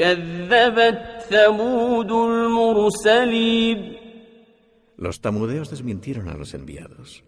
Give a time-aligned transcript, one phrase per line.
[0.00, 3.97] كذبت ثمود المرسلين
[4.97, 7.23] Los tamudeos desmintieron a los enviados.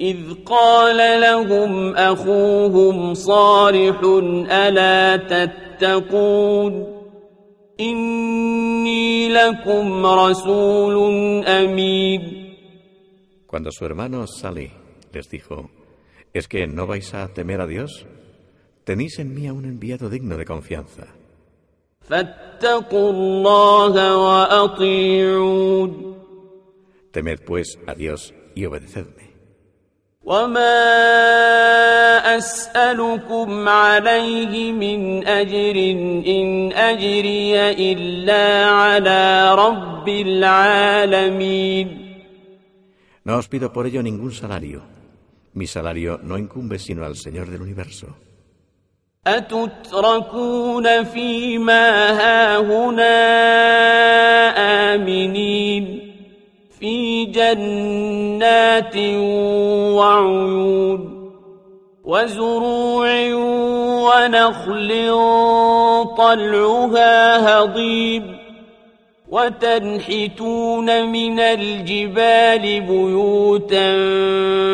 [0.00, 4.00] إذ قال لهم أخوهم صالح
[4.50, 7.02] ألا تتقون
[7.80, 10.96] إني لكم رسول
[11.46, 12.42] أمين
[13.46, 14.70] Cuando su hermano Salih
[15.12, 15.70] les dijo,
[16.32, 18.06] ¿es que no vais a temer a Dios?
[18.84, 21.06] Tenéis en mí a un enviado digno de confianza.
[22.11, 26.07] فاتقوا الله وأطيعون
[27.11, 29.27] Temed pues a Dios y obedecedme.
[30.23, 30.77] وما
[32.37, 35.75] أسألكم عليه من أجر
[36.27, 41.87] إن أجري إلا على رب العالمين
[43.25, 44.81] No os pido por ello ningún salario.
[45.53, 48.15] Mi salario no incumbe sino al Señor del universo.
[49.26, 53.14] أتتركون فيما هاهنا
[54.94, 56.12] آمنين
[56.80, 58.96] في جنات
[59.96, 61.30] وعيون
[62.04, 63.34] وزروع
[64.02, 64.90] ونخل
[66.18, 68.36] طلعها هضيم
[69.28, 73.92] وتنحتون من الجبال بيوتا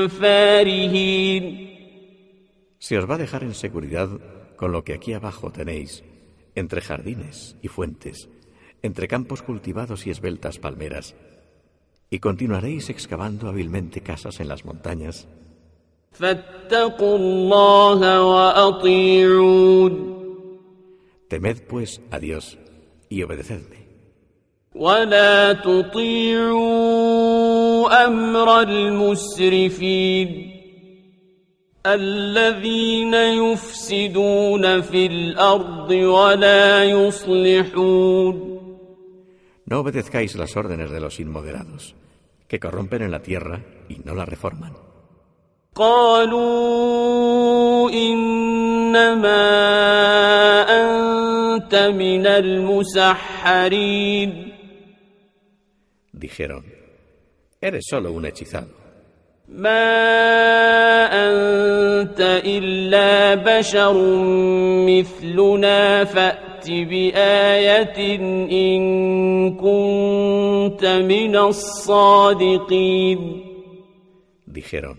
[0.08, 1.57] فارهين
[2.88, 4.08] Se os va a dejar en seguridad
[4.56, 6.04] con lo que aquí abajo tenéis,
[6.54, 8.30] entre jardines y fuentes,
[8.80, 11.14] entre campos cultivados y esbeltas palmeras,
[12.08, 15.28] y continuaréis excavando hábilmente casas en las montañas.
[21.28, 22.56] Temed pues a Dios
[23.10, 23.86] y obedecedme.
[31.87, 38.53] الذين يفسدون في الأرض ولا يصلحون
[39.65, 41.95] No obedezcáis las órdenes de los inmoderados,
[42.47, 44.73] que corrompen en la tierra y no la reforman.
[45.75, 49.43] قالوا إنما
[50.69, 52.27] أنت من
[53.23, 54.53] المسحرين
[56.13, 56.63] Dijeron,
[57.61, 58.67] eres solo un hechizado.
[59.47, 61.56] ما أنت
[62.20, 63.94] إلا بشر
[64.86, 68.16] مثلنا فأت بآية
[68.50, 68.82] إن
[69.56, 73.18] كنت من الصادقين
[74.46, 74.98] Dijeron,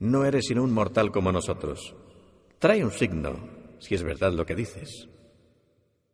[0.00, 1.94] no eres sino un mortal como nosotros.
[2.58, 3.32] Trae un signo,
[3.78, 5.08] si es verdad lo que dices.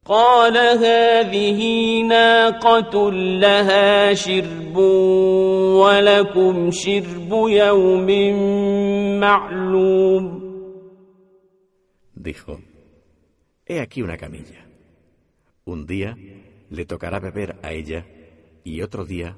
[0.06, 1.60] قال هذه
[2.02, 8.06] ناقة لها شرب ولكم شرب يوم
[9.23, 10.49] معلوم
[12.15, 12.59] Dijo,
[13.65, 14.65] he aquí una camilla.
[15.63, 16.17] Un día
[16.69, 18.05] le tocará beber a ella
[18.65, 19.37] y otro día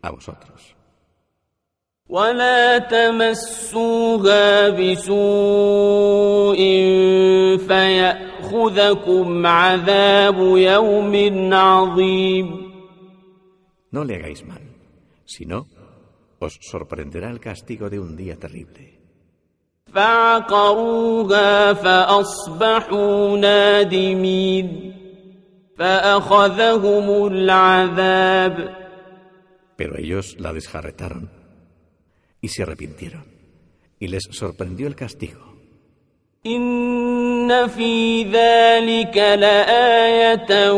[0.00, 0.76] a vosotros.
[2.10, 6.56] ولا تمسوها بسوء
[7.68, 11.14] فيأخذكم عذاب يوم
[11.54, 12.70] عظيم
[13.92, 14.62] No le hagáis mal,
[15.24, 15.66] si no,
[16.38, 19.00] os sorprenderá el castigo de un día terrible.
[19.95, 24.93] فعقروها فأصبحوا نادمين
[25.77, 28.85] فأخذهم العذاب
[29.77, 31.29] Pero ellos la desjarretaron
[32.39, 33.25] y se arrepintieron,
[33.99, 35.41] y les sorprendió el castigo.
[36.45, 40.71] إن في ذلك لآية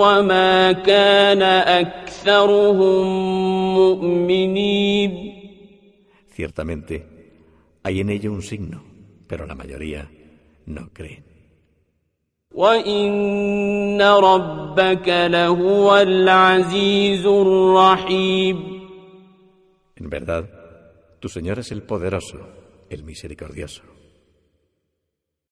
[0.00, 1.42] وما كان
[1.82, 3.06] أكثرهم
[3.74, 5.34] مؤمنين
[6.36, 7.17] Ciertamente,
[7.82, 8.82] Hay en ello un signo,
[9.26, 10.10] pero la mayoría
[10.66, 11.24] no creen.
[19.96, 20.48] En verdad,
[21.20, 22.38] tu Señor es el poderoso,
[22.88, 23.82] el misericordioso.